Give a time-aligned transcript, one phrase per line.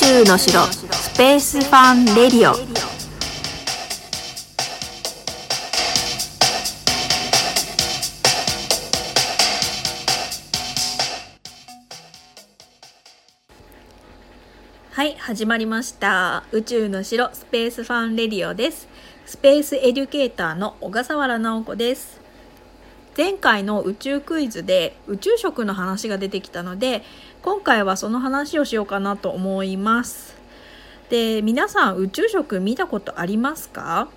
[0.00, 2.54] 宙の城スペースファンレディオ。
[14.90, 16.44] はい始まりました。
[16.50, 18.88] 宇宙の城スペースファンレディオです。
[19.26, 22.19] スペースエデュケーターの小笠原直子です。
[23.20, 27.02] 前回の宇宙クイズで宇宙食の話が出てきたので
[27.42, 30.34] 今回はその話をしようかなと思います。
[31.10, 34.08] で皆さん宇宙食見たことありますか？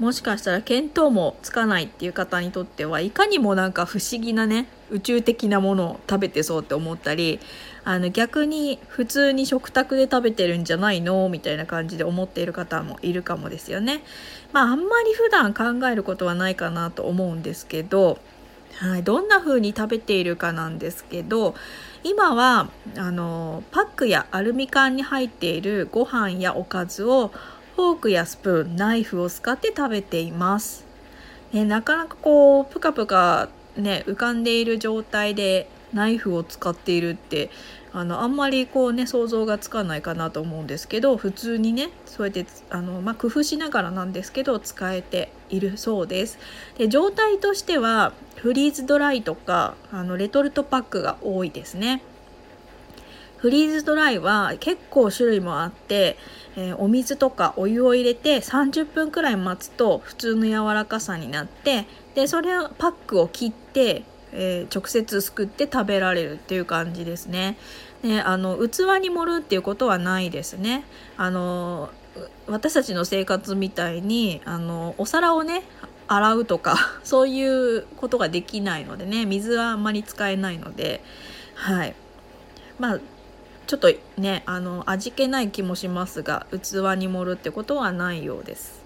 [0.00, 7.38] もしかしたら見当もつかないっていう方にとってはいかにもなんか不思議なね宇宙的なものを食べてそうって思ったり
[7.84, 14.02] あの逆に普通に食卓で食べてるんじゃないのみたいな感じで思っている方もいるかもですよね。
[14.52, 18.18] まああんまり普段考えることはないかなと思うんですけど、
[18.78, 21.54] はい、どんな風に食べているかなんですけど
[22.02, 27.30] 今はあのパックやアルミ缶に入っているご飯やおかずを
[27.80, 30.84] フォークやスプーンナイフを使って食べています、
[31.50, 37.48] ね、なかなかこうプカプカね浮かんでいる状態でナイフを使っているって
[37.94, 46.38] あのあんまりこうね想像がつかないかなと思うんですけど普通にねそうやってあの、まあ、工夫しながらなんですけど使えているそうです。
[46.76, 52.02] で状態としてはフリーズドライとかあのレトルトパックが多いですね。
[53.40, 56.18] フリーズドライは結構種類もあって、
[56.56, 67.56] えー、お水とかお湯を入れて30分くらい待つと普通の柔らかさになってでそれをパックを切って、えー、直接すくって食べられるっていう感じですね。
[68.02, 70.84] ねあの器に盛るっていうことはないですね。
[71.16, 71.90] あの
[72.46, 75.62] 私たちの生活みたいにあのお皿をね
[76.08, 81.02] 洗うとか そういうことができないのでね水はあんまり使えないので
[81.54, 81.94] はい
[82.78, 83.00] まあ
[83.70, 88.82] ちょっとねあの味気ない気もしますが器に盛るってことはないようです。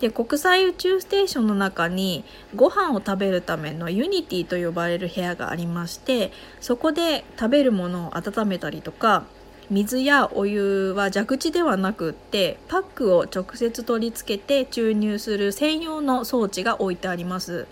[0.00, 2.24] で国際宇宙ステーションの中に
[2.56, 9.26] ご飯を食べるためのユニティと呼ばれる部屋がありましてそこで食べるものを温めたりとか
[9.70, 17.68] 水やお湯は蛇口ではなくってパックを直接取り付けて注入する専用の装置が置いてあります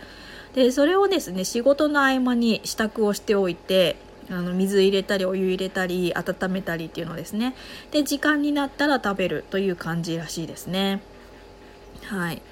[0.54, 3.96] でそれをですね仕事の合間に支度をしておいて
[4.30, 7.54] あの水入れたりお湯入れたり温めたりっていうのですね。
[7.90, 11.00] で時間になったら食べるという感じらしいですね。
[12.04, 12.42] はい。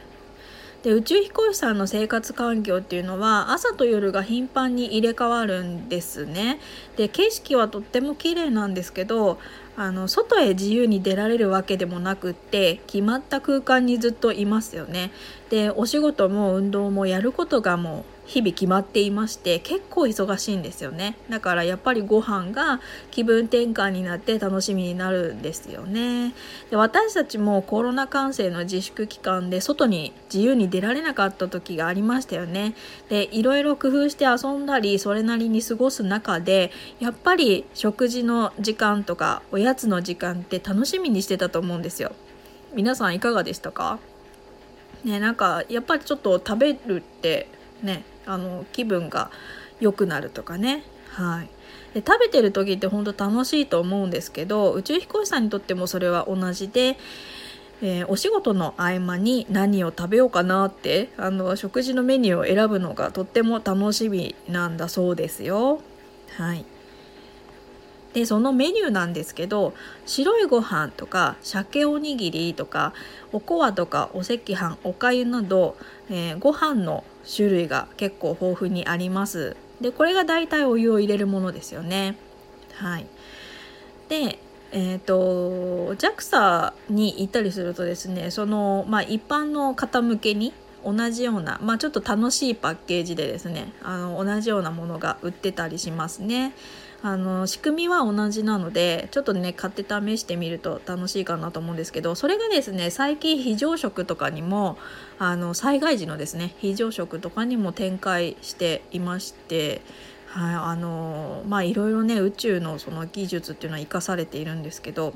[0.82, 6.60] で宇宙飛行士さんの生活環境っていうのは朝と夜が頻繁に入れ替わるんですね。
[6.96, 9.40] で景色はとっても綺麗なんですけど
[9.76, 15.10] あの外へ自由に出られるわけでもなくって決まった空間にずっといますよね。
[15.50, 21.16] でお仕事も運動もやることがもう日々決まっていまして結構忙しいんですよね。
[21.30, 26.34] だからやっぱりご飯が気分転換になって楽しみになるんですよね。
[26.70, 32.74] で私たちもコロナ感染の自粛期間で外に自由に出られなかった時がありましたよね。
[33.08, 42.12] でいろいろ工夫して遊んだりそれなりに過ごす中でやっぱり食事の時間とかおやつの時間って楽しみにしてたと思うんですよ。
[42.74, 43.98] 皆さんいかがでしたか？
[45.04, 47.48] ねなんかやっぱりちょっと食べるって
[47.82, 49.30] ねあの気分が
[49.80, 50.84] 良くなるとかね。
[51.10, 51.48] はい。
[51.94, 56.98] で食べてる時って本当楽しいと思うんですけど宇宙飛行士さんにとってもそれは同じで、
[57.80, 65.80] えー、お仕事の合間に何を食べようかなってあの食事のメニューを選ぶのがとっても楽しみなんだそうですよ。
[66.36, 66.66] はい。
[68.12, 69.74] でそのメニューなんですけど
[70.06, 72.94] 白いご飯とか鮭おにぎりとか
[73.30, 75.76] おこわとかお赤飯おかゆなど、
[76.08, 77.04] えー、ご飯の
[77.34, 79.56] 種類が結構豊富にあります。
[79.80, 82.16] でこれが大体お湯を入れるものですよね。
[82.74, 83.06] はい。
[84.08, 84.38] で
[84.72, 90.52] えーと、JAXA に行ったりするとですねその、まあ、一般の方向けに
[90.84, 96.52] 同じような、まあ、ちょっと楽しいパッケージでですねあの同じようなものが売ってたりしますね。
[97.02, 104.78] あの仕組みは同じなのでちょっとね買って試してみると楽しいかなと思うんですけどそれがですね最近非常食とかにも
[105.18, 109.82] あの災害時のですね非常食とかにも展開していまして
[110.26, 115.14] はいあのまあいろいろね宇宙のその技術っていうのは生かされているんですけど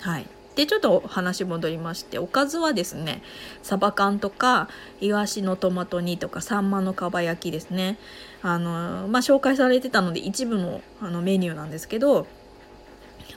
[0.00, 0.26] はい。
[0.58, 3.22] でちょっと話戻りましておかずはですね
[3.62, 4.68] サバ缶とか
[5.00, 7.96] イワシのトマト煮とかサンマのかば焼きですね。
[8.42, 12.26] あの、まあ、紹介されてたので一部のあのメニューなんですけど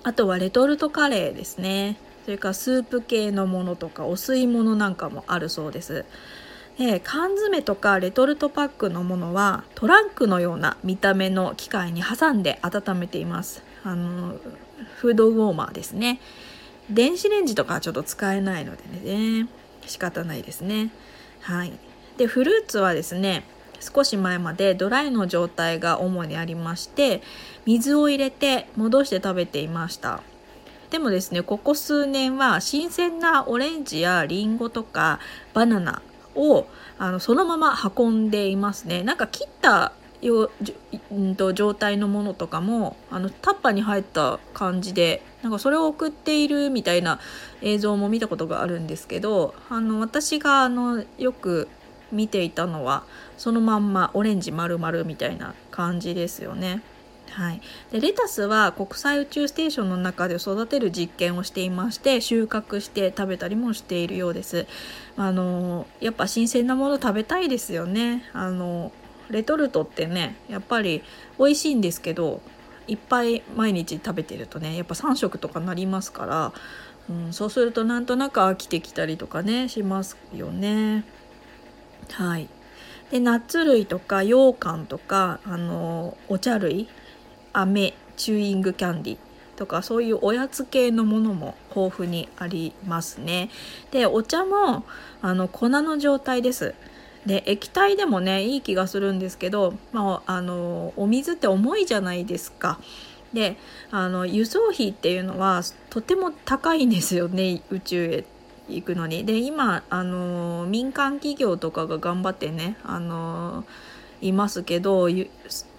[0.01, 1.99] あとはレトルトカレーですね。
[2.25, 6.05] それからスープ系のものとかお吸い物なんかもあるそうです。
[6.79, 13.61] で缶詰とかレトルトパックのものはトランクのような見た目の機械に挟んで温めています。
[13.83, 14.39] あの
[14.95, 16.19] フードウォーマーですね。
[16.93, 18.83] 電子レンジとかはちょっと使えないので
[19.15, 19.47] ね。
[19.87, 20.91] 仕方ないですね。
[21.41, 21.73] はい。
[22.17, 23.43] でフルーツはですね
[23.79, 27.21] 少し前までドライの状態が主にありまして
[27.65, 30.21] 水を入れて戻して食べていました。
[30.91, 35.19] でもですねここ数年は新鮮なオレンジやリンゴとか
[35.53, 36.01] バナナ
[36.35, 36.67] を
[36.99, 39.01] あのそのまま運んでいますね。
[39.01, 40.51] なんか切ったよ
[41.13, 47.19] んと状態のものとかもあのタッパーに入った感じでなんかそれを送っているみたいな
[47.61, 51.67] 映像も見たことがあるんですけどあの私があのよく
[52.11, 53.03] 見ていたのは
[53.37, 56.81] そのまんまオレンジ丸々みたいな感じですよね。
[57.31, 64.67] はい、でレタスは国際宇宙ステーションの中で育てる実験をしていまして収穫して食べたりもしているようです。
[65.15, 68.29] あのやっぱ新鮮なもの食べたいですよね。
[68.33, 68.91] あの
[69.31, 71.03] レトルトってねやっぱり
[71.39, 72.41] 美味しいんですけど
[72.87, 76.53] いっぱい毎日食べてるとねやっぱ3食とかなりますから、
[77.09, 81.05] うん、そうするとなんとなく飽きてきたりとかねしますよね。
[82.11, 82.49] はい。
[83.11, 86.87] でナッツ類とか羊羹とかあのお茶類
[87.53, 89.17] 飴チューイングキャンディ
[89.57, 93.49] とかそういうおやつ系のものも豊富にありますね。
[93.91, 94.85] でお茶も
[95.21, 96.73] あの粉の状態です。
[97.25, 102.79] で液体でもねいい気がするんですけど、まあ、あのお水って重いじゃないですか。
[103.33, 103.57] で
[103.91, 108.25] あの輸送費っていうのはとても高いんですよね宇宙へ
[108.67, 109.25] 行くのに。
[109.25, 113.63] で今あの民間企業とかが頑張ってねあの
[114.21, 115.07] いますけど、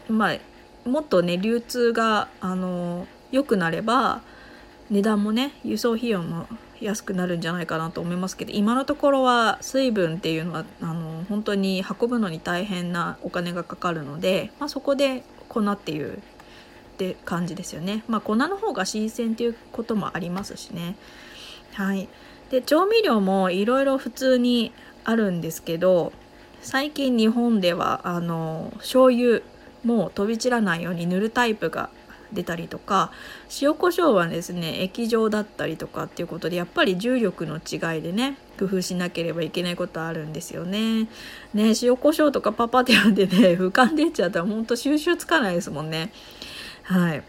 [0.09, 4.23] まあ、もっとね流通があの良くなれば
[4.91, 6.47] 値段もね輸送費用も
[6.82, 16.19] 安くなるんじゃないかなと思いますけど今のところは水分っていうのはあの本当に運ぶのに大変なお金がかかるので、まあ、そこで粉っていうっ
[16.99, 18.05] て感じですよね。
[18.06, 20.96] まあ、粉の方が新鮮っていうこともありますしね。
[21.75, 22.08] はい、
[22.50, 24.73] で調味料もいろいろ普通に
[25.05, 26.12] あるんですけど
[26.61, 29.40] 最近日本ではあの醤油
[29.84, 31.90] もう飛び散らないように塗るタイプが
[32.32, 33.12] 出たりとか
[33.61, 41.08] 塩コショウはですね液状だったりとかっていうことでやっぱり重力の違いでね工夫しなければいけないことあるんですよね。
[41.55, 46.12] ね塩コショウとかパパティアでね浮かんでっちゃったらほんと収集つかないですもんね。
[46.82, 47.23] はい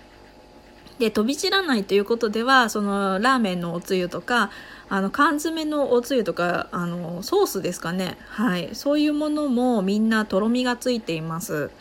[0.99, 4.51] で飛び散らないということではそのラーメンのおつゆとか
[4.89, 11.71] あの缶詰のおつゆとかあのソースですかねはいそういうものもみんなとろみがついています。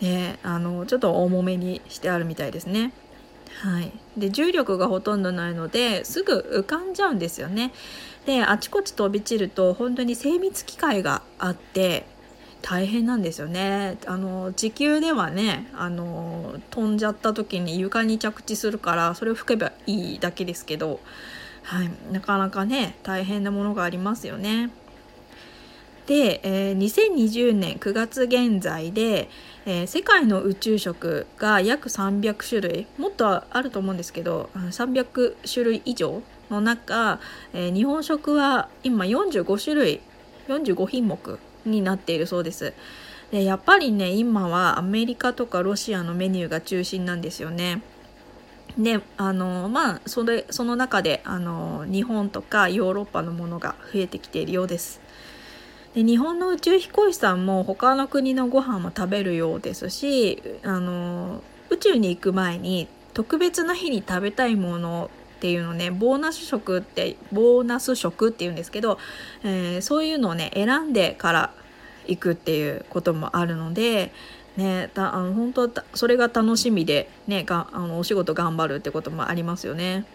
[0.00, 2.92] ね、あのちょっと重めにしてあるみたいですね。
[3.62, 7.72] はい、で重力がほとんどないのですぐ浮かんじゃうんですよね。
[8.26, 12.04] であちこち飛び散ると本当に精密機械があって
[12.60, 13.96] 大変なんですよね。
[14.06, 21.00] あの地球ではねあの飛んじゃった時に床に着地するからそれを吹けばいいだけですけど、
[21.62, 24.70] はい、なかなかね大変なものがありますよね。
[26.06, 29.28] で、えー、2020年9月現在で、
[29.66, 37.18] えー、世界の宇宙食が約300種類もっとあると思うんですけど300種類以上の中、
[37.52, 40.00] えー、日本食は今45種類
[40.48, 42.72] 45品目になっているそうです。
[43.32, 47.82] でやっぱりね今はアメリカとかロシアのメニューが中心なんですよね。
[48.78, 55.00] であのまあそれその中であの日本とかヨーロッパのものが増えてきているようです。
[55.96, 68.98] で日本の宇宙飛行士さんも他の国のご飯も食べるようですしあの宇宙に行く前に特別な日に食べたいものっていうのねボーナス食ってボーナス食っていうんですけど、
[69.42, 71.54] えー、そういうのをね選んでから
[72.06, 74.12] 行くっていうこともあるので
[74.58, 80.06] ね、あの本当それが楽しみで、ね、があのお仕事頑張るってこともありますよね。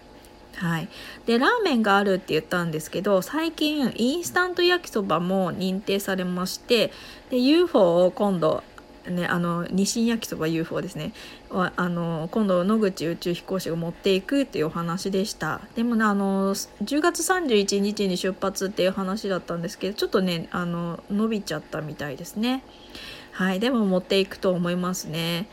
[0.56, 0.90] はい、
[1.26, 6.92] でラーメンがあるって言ったんですけど最近インスタント焼きそばも認定されまして
[7.30, 8.64] で UFO を今度
[9.10, 11.14] ね、あの日清焼きそば UFO ですね。
[11.50, 15.62] あの今度野口宇宙飛行士が持っていくっていうお話でした。
[15.76, 22.64] でもねあの10月31日に出発っていう話だったんですけどちょっとねあの伸びちゃったみたいですね。
[23.32, 23.60] はい。
[23.60, 25.48] でも持っていくと思いますね。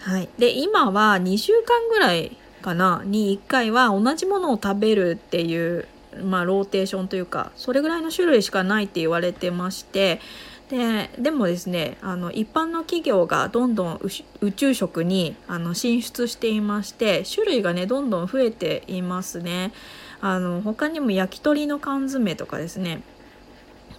[0.00, 0.28] はい。
[0.38, 3.02] で今は2週間ぐらいかな？
[3.04, 5.86] に1回は同じものを食べるっていう、
[6.22, 10.20] まあ、ローテーションというかそれぐらいの種類しかないって言われてまして
[10.68, 14.00] ででもですねあの一般の企業がどんどん
[14.40, 19.72] 宇宙食にあの進出していまして種類がねどんどん増えていますね。
[20.20, 23.02] あの他にも焼き鳥の缶詰とかですね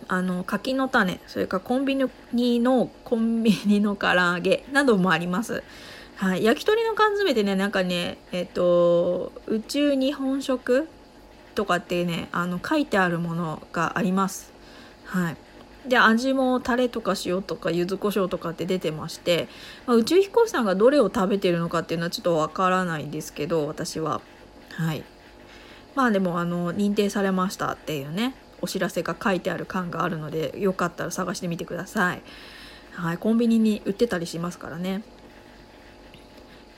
[0.10, 1.96] あの柿の種それからコンビ
[2.34, 5.64] ニのコンビニの唐揚げなどもあります。
[6.20, 10.90] はい、焼き鳥の缶詰でねなんかねえっ、と宇宙日本食
[11.56, 14.52] とかってねあの書いてあるものがあります。
[15.06, 15.38] はい。
[15.88, 19.48] で味もタレとか塩とか柚子胡椒とかって出てまして、
[19.86, 24.20] まあ、宇宙飛行士さんがどれを食べてるのかっていうのはちょっとわからないんですけど私は。
[24.72, 25.06] はい。
[25.96, 32.22] まあでもあの認定されましたっていうねお知らせが書いてある缶があるのでよかったら探してみてください。
[32.92, 33.18] はい。
[33.18, 35.02] コンビニに売ってたりしますからね。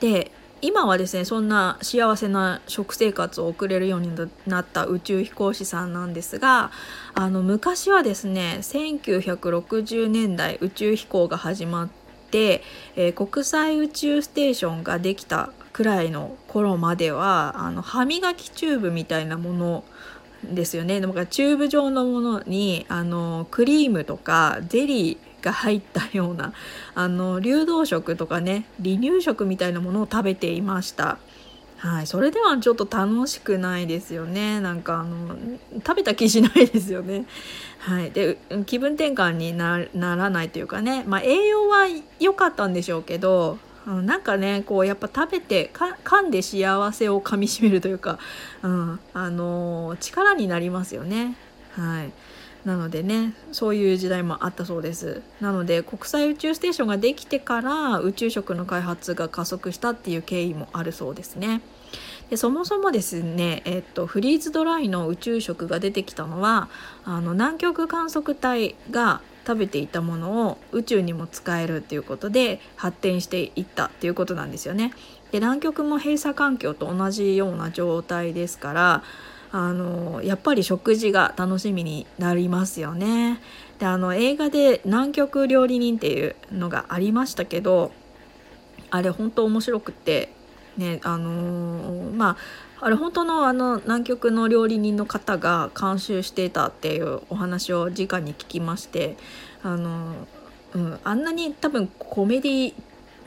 [0.02, 0.32] で
[0.62, 4.10] 今はですねそんな幸せな食生活を送れるように
[4.48, 6.72] なった宇宙飛行士さんなんですが
[7.14, 11.88] あの昔はですね1960年代宇宙飛行が始まっ
[12.32, 12.62] て、
[12.96, 19.84] えー、国際宇宙ステーションができたくらいの頃まではあの歯磨きチューブみたいなもの
[20.42, 21.00] ですよね。
[21.00, 26.54] だからチューブ状のものにあのクリームとかゼリーが入ったような
[26.94, 31.18] あの流動食とかね離乳食みたいなものを食べていました。
[31.76, 35.36] はい、それではちょっと楽しくないですよねなんかあの
[35.84, 37.26] 食べた気しないですよね。
[37.80, 41.88] はい、で気分転換にならないというかね、まあ、栄養は
[42.20, 48.20] 良かったんでしょうけどなんかねこうやっぱ食べて噛んで幸せをかみしめるというか、
[48.62, 51.36] うん、あの力になりますよね。
[51.72, 52.12] はい
[52.64, 61.60] なのでねそういう時代もあったそうですなので国際宇宙ステーションができてから宇宙食の開発が加速したっていう経緯もあるそうですね
[62.30, 66.70] でそもそもですね、えっと、フリーズドライの宇宙食が出てきたのは
[67.04, 74.92] あの南極観測隊が食べていたものを宇宙にも使えるっていうことで発展していったっていうことなんですよね。
[75.32, 79.02] で南極も閉鎖環境と同じような状態ですから
[79.52, 83.40] あのやっぱり食事が楽しみになりますよね。
[83.78, 87.92] であの映画で「南極料理人」っていうのがありましたけど
[88.90, 90.32] あれ本当面白くって
[90.78, 92.36] ねあのー、まあ
[92.84, 99.16] あれ本当のあの南極の料理人の方が監修していたっていうお話を直に聞きまして
[99.62, 100.26] あの、
[100.74, 102.74] うん、あんなに多分コメディ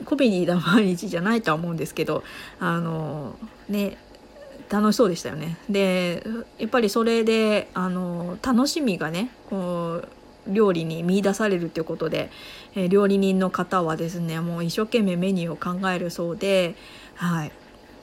[0.04, 2.22] コメディな毎日じゃないとは思うんですけど
[2.60, 3.36] あの
[3.68, 3.96] ね
[4.68, 5.56] 楽しそうでしたよね。
[5.68, 6.22] で
[6.58, 10.08] やっぱりそれであの楽しみがねこう
[10.48, 12.30] 料理に見出されるということで、
[12.74, 16.76] え、料理人の方はですねもう一生懸命メニューを考えるそうで
[17.14, 17.52] はい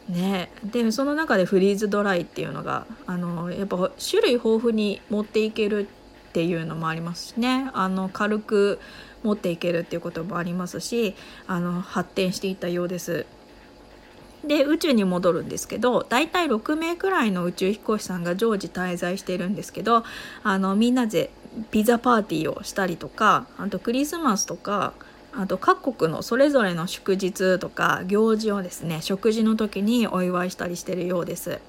[0.10, 5.88] ね、でその中でフリーズドライっていうのがあのやっぱ種類豊富に持っていける
[6.30, 8.80] っていうのもありますしねあの軽く
[9.24, 11.16] 持っていけるっていうこともありますし
[11.48, 13.26] あの発展していったようです。
[14.48, 20.04] で宇宙に戻るんですけど大体6名くらいの宇宙飛行士さんが常時滞在してるんですけど
[20.44, 21.30] あのみんなで
[21.72, 24.94] ピザパーティーをしたりとかあとクリスマスとか
[25.36, 31.60] あと各国のそれぞれの祝日とか行事をですね食事の時にお祝いしたりしてるようです。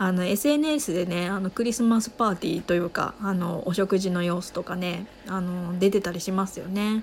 [0.00, 7.02] あの SNS でねあのクリスマスパーティーというかあのお食事の様子とかねあの出てたりしますよね。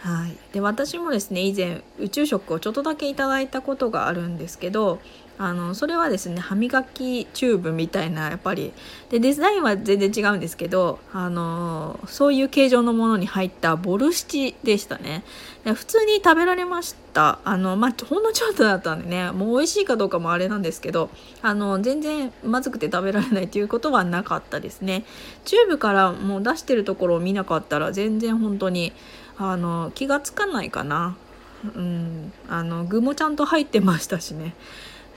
[0.00, 5.00] はい、で私もですね以前宇宙食をちょっとだけいただいたことがあるんですけど
[5.38, 8.72] あのそれはですね歯磨きチューブみたいなやっぱり。
[9.08, 15.22] でデザインは全然違うんですけどあのそういう形状のものに入ったボルシチでしたね。
[15.64, 17.38] で普通に食べられました。
[17.44, 21.10] あの、まあ、ほんのちょっとだったんでねもう美味しいかどうかもあれなんですけど
[21.42, 25.04] あの全然まずくて食べられないということはなかったですね。
[25.44, 28.92] チューブからもう出してるところを見なかったら全然本当に
[29.38, 31.16] あの気がつかないかな。
[31.64, 32.32] うん。
[32.48, 34.54] あの具もちゃんと入ってましたしね。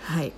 [0.04, 0.32] はい。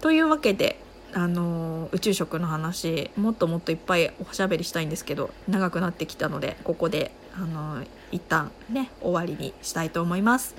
[0.00, 0.80] というわけで
[1.12, 7.82] あの宇宙食の話もっともっといっぱいおしゃべりしたいんですけど長くなってきたのでここであの
[8.12, 10.54] 一旦ね終わりにしたいと思います。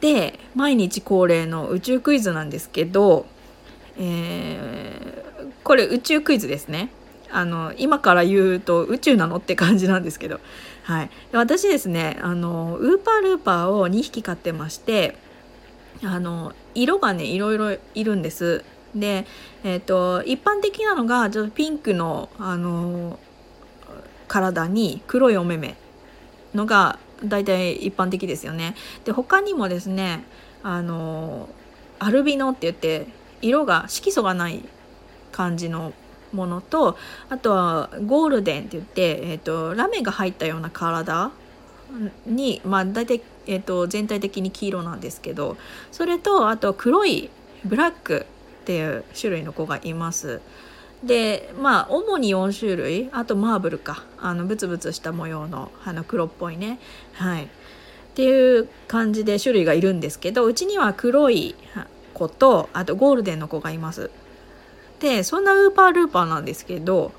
[0.00, 3.26] で毎日恒例の宇宙クイズなんですけど、
[3.98, 6.90] えー、これ宇宙クイズですね。
[7.30, 10.40] あの今から言うと宇宙なのって感じなんですけど
[10.86, 15.16] はい、私ですねあのウーパールーパーを2匹飼ってまして
[16.04, 18.64] あの色がねいろいろいるんです。
[18.94, 19.26] で、
[19.64, 23.18] えーと、一般的なのがちょっとピンクのあの
[24.28, 25.76] 体に黒いお目目
[26.54, 28.76] のが大体一般的ですよね。
[29.04, 30.24] で他にもですね
[30.62, 31.48] あの
[31.98, 33.08] アルビノって言って
[33.42, 34.62] 色が色素がない
[35.32, 35.92] 感じの
[36.36, 36.96] ものと
[37.28, 41.32] あとはゴールデンって言って、えーと、ラメが入ったような体
[42.26, 45.56] に、まあ、大体、えーと、全体的に黄色なんですけど
[45.90, 47.30] それとあと黒い
[47.64, 48.26] ブラック
[48.62, 50.40] っていう種類の子がいます。
[51.04, 56.78] でまあ主に4種類あとマーブルかあのブツブツした模様のあの黒っぽいね。
[57.12, 57.44] はい。
[57.44, 57.48] っ
[58.16, 61.54] ていう感じで種類がいるんですけどうちには黒い
[62.14, 64.10] 子とあとゴールデンの子がいます。
[65.00, 67.12] でそんなウーパールーパーなんですけど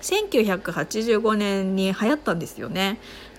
[0.00, 2.98] 1985年に流行ったんですよね。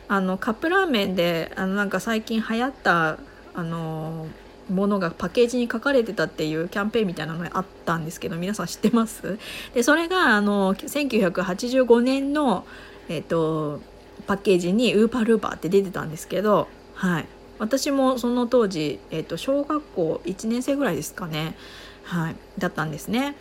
[0.09, 3.17] あのカップラーメンであのなんか最近流行った
[3.53, 4.27] あの
[4.69, 9.37] ものがパッケージに書かれてたっていうキャンペーンみたいなのがあったんですけど皆さん知ってます？
[9.73, 12.65] でそれがあの1985年の、
[13.09, 13.81] えーと、
[14.25, 17.25] パッケージにウーパールーパーって出てたんですけどはい。
[17.59, 21.55] 私もその当時、えーと小学校1年生ぐらいですかね。
[22.03, 22.35] はい。
[22.57, 23.35] だったんですね。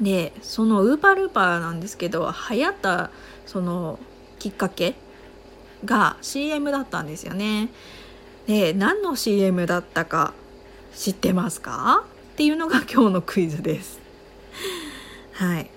[0.00, 3.10] でそのウーパールーパーなんですけど流行った
[3.46, 3.98] その
[4.38, 4.94] きっかけ
[5.84, 7.68] が CM だったんですよね。
[8.46, 10.32] で何の CM だったか
[10.94, 12.04] 知ってますか？
[12.34, 14.00] っていうのが今日のクイズです。
[15.34, 15.70] はい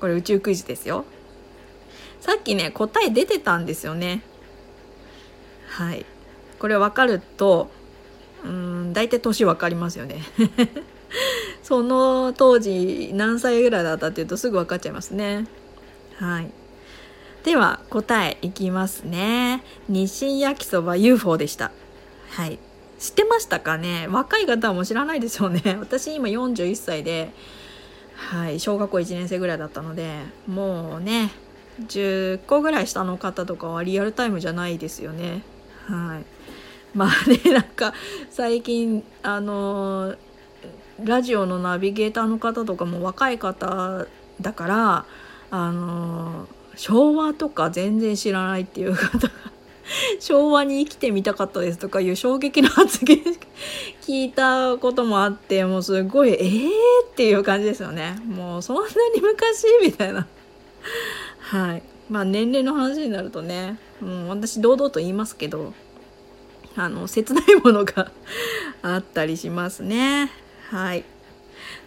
[0.00, 1.04] これ宇宙クイズですよ。
[2.20, 4.22] さっきね答え出てたんですよね。
[5.68, 6.06] はい
[6.58, 7.70] これ分かると
[8.44, 10.22] うん大体年分かりますよね。
[11.66, 15.48] その当時何歳ぐらいだったっていうとすぐ分かっちゃいますね。
[16.14, 16.50] はい。
[17.42, 19.64] では答えいきますね。
[19.88, 21.72] 日清焼きそば UFO でした。
[22.30, 22.60] はい。
[23.00, 24.06] 知ってましたかね？
[24.06, 25.60] 若い方はも知らないでしょうね。
[25.80, 27.32] 私今41歳で、
[28.14, 31.32] はい、小学校1年生ぐらいだったので、もうね、
[31.80, 35.42] 10個ぐらい下の方とかはリアルタイムじゃないですよね。
[35.88, 36.96] はい。
[36.96, 37.92] まあね、なんか
[38.30, 40.25] 最近、あのー
[41.02, 44.06] ラジオのナビゲーターの方とかも若い方
[44.40, 45.04] だから
[45.50, 49.34] あの昭和とか全然知らないっていう方が
[50.20, 53.18] 昭和に生きてみたかったですとかいう衝撃の発言
[54.02, 56.70] 聞いたこともあってもうすごいえー
[57.10, 58.18] っていう感じですよね。
[58.26, 58.82] もうそんな
[59.14, 59.66] に昔？
[59.82, 60.26] みたいな。
[61.40, 61.82] はい。
[62.10, 65.74] まあ年齢の話になるとね、うん、私堂々と言いますけど
[66.76, 68.10] あの切ないものが
[68.82, 70.30] あったりしますね。
[70.70, 71.04] はい。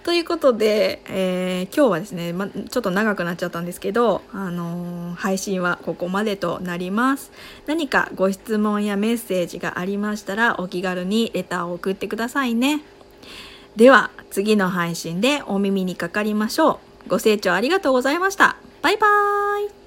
[0.04, 7.32] ということで、えー、今日はですね、ま、ちょっと長くなっちゃったんですけど、あのー、配信はここまでとなります。
[7.68, 12.82] 何かご質問やメッセージがありましたら、お気軽にレターを送ってくださいね。
[13.76, 17.10] では、次の配信でお耳にかかりましょう。
[17.10, 18.58] ご清聴ありがとうございました。
[18.82, 19.79] バイバーイ